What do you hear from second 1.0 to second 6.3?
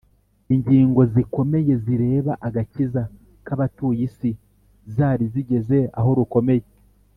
zikomeye zireba agakiza k’abatuye isi zari zigeze aho